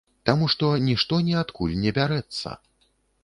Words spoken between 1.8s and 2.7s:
не бярэцца.